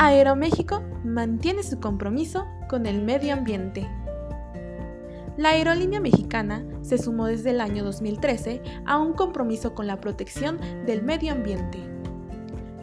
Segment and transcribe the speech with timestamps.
[0.00, 3.90] Aeroméxico mantiene su compromiso con el medio ambiente.
[5.36, 10.60] La aerolínea mexicana se sumó desde el año 2013 a un compromiso con la protección
[10.86, 11.80] del medio ambiente,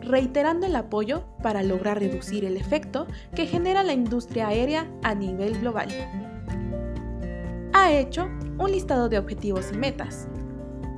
[0.02, 5.58] reiterando el apoyo para lograr reducir el efecto que genera la industria aérea a nivel
[5.62, 5.88] global.
[7.72, 8.26] Ha hecho
[8.58, 10.28] un listado de objetivos y metas,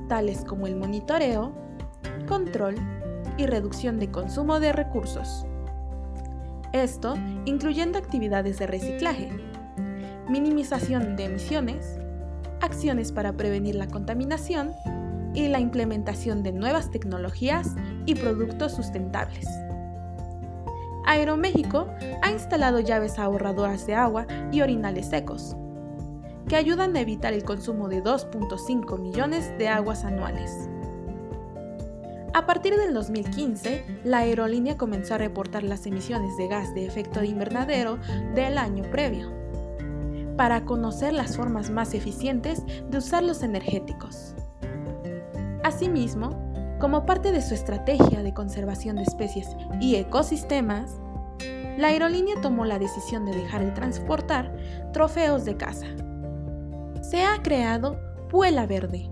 [0.08, 1.54] tales como el monitoreo,
[2.26, 2.74] control
[3.36, 5.46] y reducción de consumo de recursos
[6.72, 9.30] esto incluyendo actividades de reciclaje,
[10.28, 11.98] minimización de emisiones,
[12.60, 14.72] acciones para prevenir la contaminación
[15.34, 17.74] y la implementación de nuevas tecnologías
[18.06, 19.46] y productos sustentables.
[21.04, 21.88] Aeroméxico
[22.22, 25.56] ha instalado llaves ahorradoras de agua y orinales secos,
[26.48, 30.68] que ayudan a evitar el consumo de 2.5 millones de aguas anuales.
[32.34, 37.20] A partir del 2015, la aerolínea comenzó a reportar las emisiones de gas de efecto
[37.20, 37.98] de invernadero
[38.34, 39.32] del año previo,
[40.36, 44.34] para conocer las formas más eficientes de usar los energéticos.
[45.64, 49.48] Asimismo, como parte de su estrategia de conservación de especies
[49.80, 51.00] y ecosistemas,
[51.76, 54.54] la aerolínea tomó la decisión de dejar de transportar
[54.92, 55.86] trofeos de caza.
[57.02, 59.10] Se ha creado Puela Verde,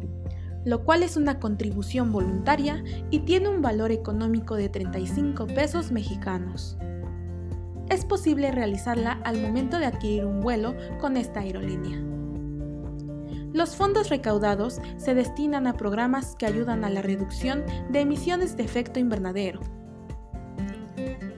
[0.66, 6.76] lo cual es una contribución voluntaria y tiene un valor económico de 35 pesos mexicanos.
[7.88, 12.02] Es posible realizarla al momento de adquirir un vuelo con esta aerolínea.
[13.52, 18.64] Los fondos recaudados se destinan a programas que ayudan a la reducción de emisiones de
[18.64, 19.60] efecto invernadero.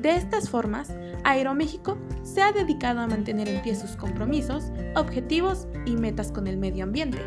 [0.01, 0.91] De estas formas,
[1.25, 6.56] Aeroméxico se ha dedicado a mantener en pie sus compromisos, objetivos y metas con el
[6.56, 7.19] medio ambiente.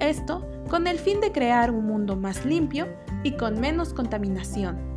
[0.00, 2.86] Esto con el fin de crear un mundo más limpio
[3.22, 4.95] y con menos contaminación.